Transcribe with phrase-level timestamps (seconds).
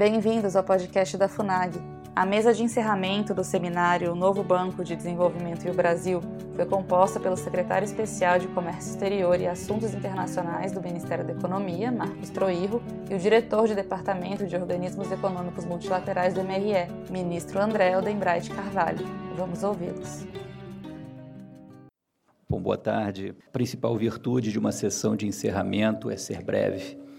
[0.00, 1.78] Bem-vindos ao podcast da FUNAG.
[2.16, 6.22] A mesa de encerramento do seminário Novo Banco de Desenvolvimento e o Brasil
[6.56, 11.92] foi composta pelo secretário especial de Comércio Exterior e Assuntos Internacionais do Ministério da Economia,
[11.92, 17.94] Marcos Troirro, e o diretor de Departamento de Organismos Econômicos Multilaterais do MRE, ministro André
[17.98, 19.06] Odenbright Carvalho.
[19.36, 20.26] Vamos ouvi-los.
[22.48, 23.34] Bom, boa tarde.
[23.48, 27.09] A principal virtude de uma sessão de encerramento é ser breve.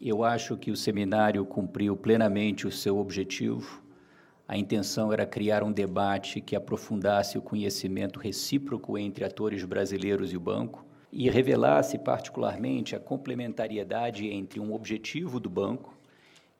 [0.00, 3.82] Eu acho que o seminário cumpriu plenamente o seu objetivo.
[4.46, 10.36] A intenção era criar um debate que aprofundasse o conhecimento recíproco entre atores brasileiros e
[10.36, 15.96] o banco e revelasse particularmente a complementariedade entre um objetivo do banco,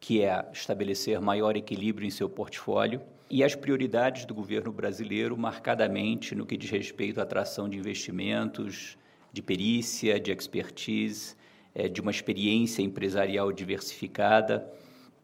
[0.00, 6.34] que é estabelecer maior equilíbrio em seu portfólio, e as prioridades do governo brasileiro, marcadamente
[6.34, 8.96] no que diz respeito à atração de investimentos,
[9.30, 11.36] de perícia, de expertise
[11.76, 14.66] é, de uma experiência empresarial diversificada.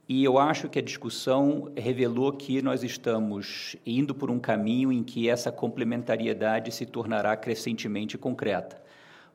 [0.07, 5.03] E eu acho que a discussão revelou que nós estamos indo por um caminho em
[5.03, 8.83] que essa complementariedade se tornará crescentemente concreta.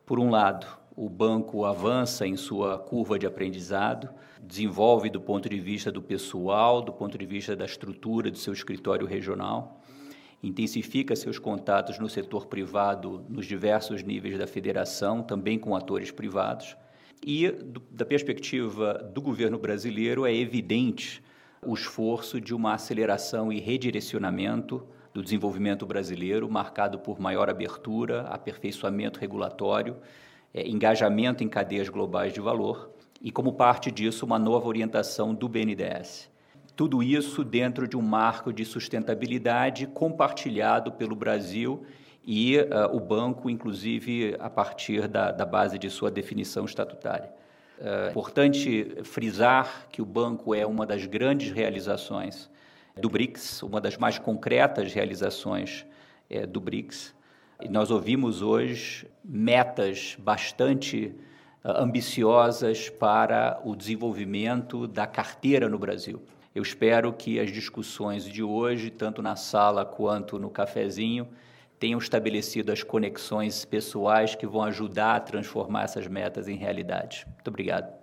[0.06, 4.09] Por um lado, o banco avança em sua curva de aprendizado,
[4.44, 8.54] desenvolve do ponto de vista do pessoal, do ponto de vista da estrutura do seu
[8.54, 9.81] escritório regional,
[10.44, 16.78] intensifica seus contatos no setor privado nos diversos níveis da federação, também com atores privados
[17.26, 21.24] e, do, da perspectiva do governo brasileiro, é evidente
[21.66, 29.20] o esforço de uma aceleração e redirecionamento do desenvolvimento brasileiro, marcado por maior abertura, aperfeiçoamento
[29.20, 29.98] regulatório,
[30.54, 35.50] é, engajamento em cadeias globais de valor e, como parte disso, uma nova orientação do
[35.50, 36.30] BNDES.
[36.76, 41.84] Tudo isso dentro de um marco de sustentabilidade compartilhado pelo Brasil
[42.28, 47.31] e uh, o banco, inclusive, a partir da, da base de sua definição estatutária.
[47.80, 52.50] É importante frisar que o banco é uma das grandes realizações
[53.00, 55.85] do BRICS, uma das mais concretas realizações
[56.29, 57.16] é, do BRICS.
[57.62, 61.16] E nós ouvimos hoje metas bastante
[61.63, 66.22] uh, ambiciosas para o desenvolvimento da carteira no Brasil.
[66.53, 71.28] Eu espero que as discussões de hoje, tanto na sala quanto no cafezinho,
[71.80, 77.26] tenham estabelecido as conexões pessoais que vão ajudar a transformar essas metas em realidade.
[77.28, 77.94] Muito obrigado.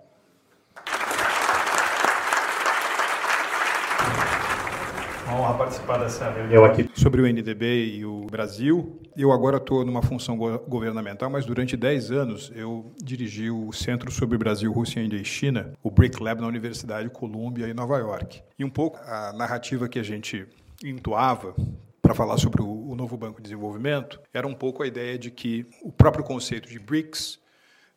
[5.27, 9.01] Uma honra participar dessa reunião aqui sobre o NDB e o Brasil.
[9.17, 14.37] Eu agora estou numa função governamental, mas durante 10 anos eu dirigi o Centro sobre
[14.37, 18.41] Brasil, Rússia, Índia e China, o BRIC Lab na Universidade de Columbia, em Nova York.
[18.57, 20.47] E um pouco a narrativa que a gente
[20.83, 21.55] entoava
[22.05, 25.31] para falar sobre o, o novo Banco de Desenvolvimento era um pouco a ideia de
[25.31, 27.39] que o próprio conceito de BRICS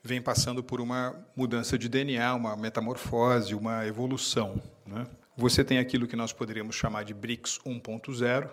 [0.03, 4.63] vem passando por uma mudança de DNA, uma metamorfose, uma evolução.
[4.87, 5.07] Né?
[5.37, 8.49] Você tem aquilo que nós poderíamos chamar de BRICS 1.0,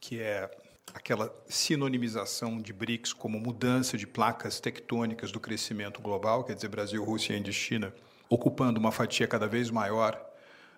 [0.00, 0.50] que é
[0.92, 7.04] aquela sinonimização de BRICS como mudança de placas tectônicas do crescimento global, quer dizer, Brasil,
[7.04, 7.94] Rússia, Índia e China,
[8.28, 10.20] ocupando uma fatia cada vez maior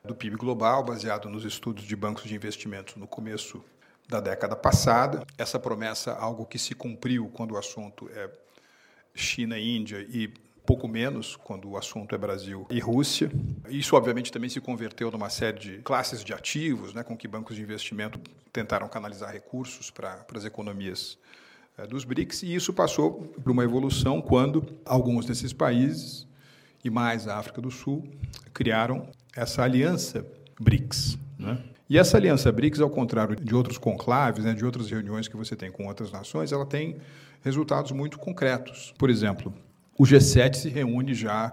[0.05, 3.65] do PIB global, baseado nos estudos de bancos de investimentos no começo
[4.09, 5.25] da década passada.
[5.39, 8.31] Essa promessa, algo que se cumpriu quando o assunto é
[9.15, 10.33] China e Índia e
[10.65, 13.31] pouco menos quando o assunto é Brasil e Rússia.
[13.69, 17.57] Isso, obviamente, também se converteu numa série de classes de ativos, né, com que bancos
[17.57, 18.21] de investimento
[18.53, 21.19] tentaram canalizar recursos para, as economias
[21.77, 26.27] é, dos BRICS, e isso passou por uma evolução quando alguns desses países,
[26.85, 28.07] e mais a África do Sul,
[28.53, 30.27] criaram essa aliança
[30.61, 31.19] BRICS.
[31.39, 31.63] Né?
[31.89, 35.55] E essa aliança BRICS, ao contrário de outros conclaves, né, de outras reuniões que você
[35.55, 36.97] tem com outras nações, ela tem
[37.43, 38.95] resultados muito concretos.
[38.97, 39.53] Por exemplo,
[39.99, 41.53] o G7 se reúne já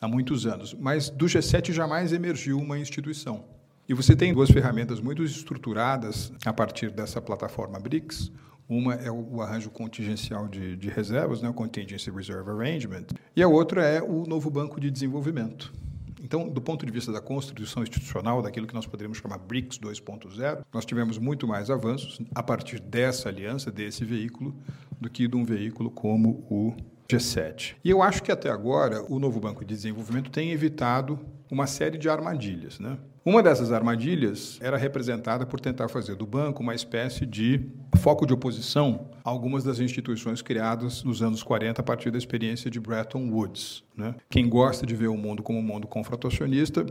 [0.00, 3.44] há muitos anos, mas do G7 jamais emergiu uma instituição.
[3.88, 8.32] E você tem duas ferramentas muito estruturadas a partir dessa plataforma BRICS.
[8.68, 13.46] Uma é o arranjo contingencial de, de reservas, né, o Contingency Reserve Arrangement, e a
[13.46, 15.72] outra é o novo Banco de Desenvolvimento.
[16.22, 20.64] Então, do ponto de vista da construção institucional, daquilo que nós poderíamos chamar BRICS 2.0,
[20.72, 24.56] nós tivemos muito mais avanços a partir dessa aliança, desse veículo,
[25.00, 26.74] do que de um veículo como o
[27.08, 27.76] G7.
[27.84, 31.18] E eu acho que até agora o novo Banco de Desenvolvimento tem evitado
[31.50, 32.78] uma série de armadilhas.
[32.80, 32.98] Né?
[33.24, 38.32] Uma dessas armadilhas era representada por tentar fazer do banco uma espécie de foco de
[38.32, 43.30] oposição a algumas das instituições criadas nos anos 40 a partir da experiência de Bretton
[43.30, 43.82] Woods.
[43.96, 44.14] Né?
[44.28, 46.86] Quem gosta de ver o mundo como um mundo confrontacionista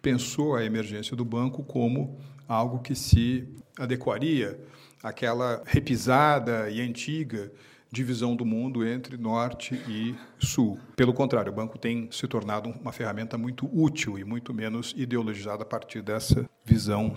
[0.00, 4.58] pensou a emergência do banco como algo que se adequaria
[5.02, 7.50] àquela repisada e antiga
[7.94, 10.78] divisão do mundo entre norte e sul.
[10.96, 15.62] Pelo contrário, o banco tem se tornado uma ferramenta muito útil e muito menos ideologizada
[15.62, 17.14] a partir dessa visão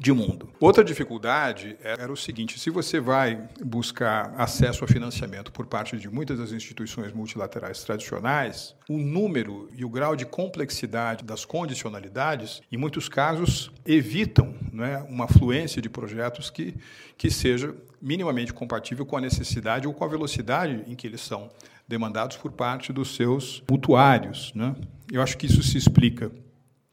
[0.00, 0.48] de mundo.
[0.58, 6.08] Outra dificuldade era o seguinte: se você vai buscar acesso a financiamento por parte de
[6.08, 12.78] muitas das instituições multilaterais tradicionais, o número e o grau de complexidade das condicionalidades, em
[12.78, 16.74] muitos casos, evitam né, uma fluência de projetos que,
[17.16, 21.50] que seja minimamente compatível com a necessidade ou com a velocidade em que eles são
[21.86, 24.52] demandados por parte dos seus mutuários.
[24.54, 24.74] Né?
[25.12, 26.32] Eu acho que isso se explica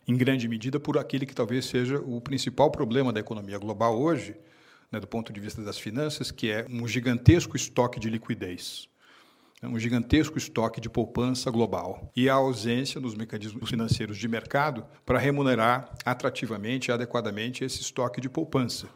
[0.08, 4.36] em grande medida por aquele que talvez seja o principal problema da economia global hoje,
[4.92, 8.88] né, do ponto de vista das finanças, que é um gigantesco estoque de liquidez,
[9.64, 15.18] um gigantesco estoque de poupança global e a ausência dos mecanismos financeiros de mercado para
[15.18, 18.88] remunerar atrativamente e adequadamente esse estoque de poupança.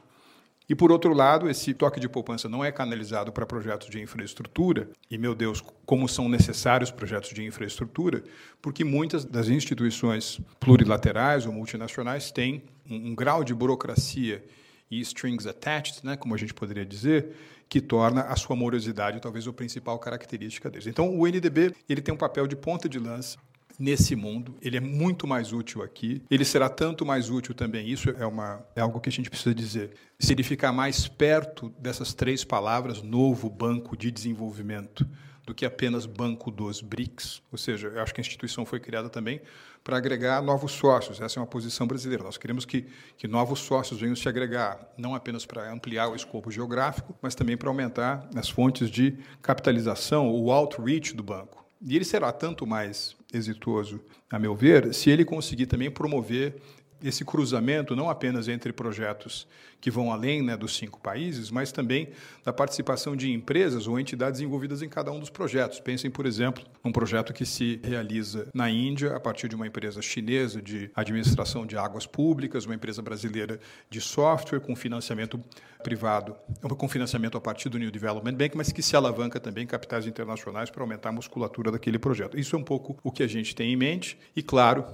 [0.70, 4.90] E, por outro lado, esse toque de poupança não é canalizado para projetos de infraestrutura,
[5.10, 8.24] e, meu Deus, como são necessários projetos de infraestrutura,
[8.62, 14.46] porque muitas das instituições plurilaterais ou multinacionais têm um, um grau de burocracia
[14.92, 17.34] e strings attached, né, como a gente poderia dizer,
[17.70, 20.88] que torna a sua morosidade talvez a principal característica deles.
[20.88, 23.38] Então, o NDB ele tem um papel de ponta de lança
[23.80, 24.56] nesse mundo.
[24.62, 26.22] Ele é muito mais útil aqui.
[26.30, 27.90] Ele será tanto mais útil também.
[27.90, 29.92] Isso é, uma, é algo que a gente precisa dizer.
[30.20, 35.08] Se ele ficar mais perto dessas três palavras, novo banco de desenvolvimento,
[35.46, 37.42] do que apenas banco dos BRICS.
[37.52, 39.42] Ou seja, eu acho que a instituição foi criada também
[39.84, 41.20] para agregar novos sócios.
[41.20, 42.24] Essa é uma posição brasileira.
[42.24, 42.86] Nós queremos que,
[43.18, 47.58] que novos sócios venham se agregar, não apenas para ampliar o escopo geográfico, mas também
[47.58, 51.66] para aumentar as fontes de capitalização, o outreach do banco.
[51.82, 54.00] E ele será tanto mais exitoso,
[54.30, 56.62] a meu ver, se ele conseguir também promover
[57.04, 59.48] esse cruzamento não apenas entre projetos
[59.80, 62.10] que vão além né, dos cinco países, mas também
[62.44, 65.80] da participação de empresas ou entidades envolvidas em cada um dos projetos.
[65.80, 70.02] Pensem, por exemplo, num projeto que se realiza na Índia a partir de uma empresa
[70.02, 73.60] chinesa de administração de águas públicas, uma empresa brasileira
[73.90, 75.44] de software com financiamento
[75.82, 76.36] privado,
[76.78, 80.70] com financiamento a partir do New Development Bank, mas que se alavanca também capitais internacionais
[80.70, 82.40] para aumentar a musculatura daquele projeto.
[82.40, 84.86] Isso é um pouco o que a gente tem em mente e, claro,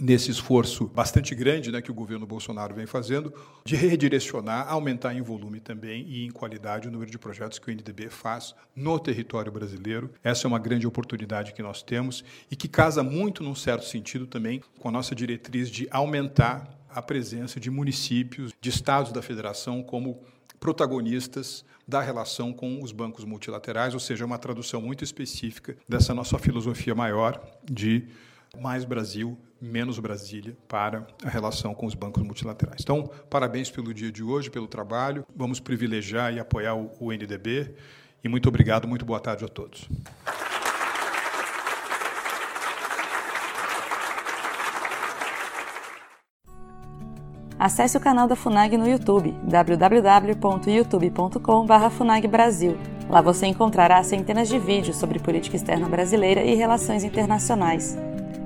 [0.00, 3.32] nesse esforço bastante grande né, que o governo Bolsonaro vem fazendo,
[3.64, 7.74] de redirecionar, aumentar em volume também e em qualidade o número de projetos que o
[7.74, 10.10] NDB faz no território brasileiro.
[10.22, 14.26] Essa é uma grande oportunidade que nós temos e que casa muito, num certo sentido,
[14.26, 19.82] também com a nossa diretriz de aumentar a presença de municípios, de estados da federação
[19.82, 20.22] como
[20.60, 26.38] protagonistas da relação com os bancos multilaterais, ou seja, uma tradução muito específica dessa nossa
[26.38, 28.06] filosofia maior de
[28.60, 32.82] mais Brasil, menos Brasília para a relação com os bancos multilaterais.
[32.82, 35.24] Então, parabéns pelo dia de hoje, pelo trabalho.
[35.34, 37.74] Vamos privilegiar e apoiar o, NDB.
[38.22, 39.88] E muito obrigado, muito boa tarde a todos.
[47.58, 52.76] Acesse o canal da FUNAG no YouTube, www.youtube.com.br Brasil.
[53.08, 57.96] Lá você encontrará centenas de vídeos sobre política externa brasileira e relações internacionais.